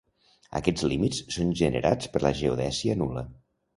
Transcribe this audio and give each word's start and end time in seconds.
Aquests 0.59 0.85
límits 0.93 1.21
són 1.37 1.53
generats 1.61 2.11
per 2.15 2.23
la 2.25 2.35
geodèsia 2.43 2.97
nul·la. 3.03 3.29